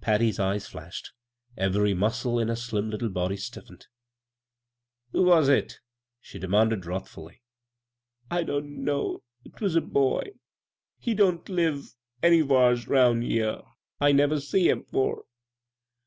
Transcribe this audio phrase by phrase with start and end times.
[0.00, 1.12] Patty's eyes flashed.
[1.54, 3.88] Every musde in her slim little body stiffened."
[5.12, 5.80] Who was it?"
[6.22, 7.42] she demanded wrathfully."
[8.30, 9.22] I— I don't know.
[9.58, 10.30] 'Twas a boy.
[10.98, 13.60] He— he don't live anywhars round here.
[14.00, 15.26] I never see him 'fore."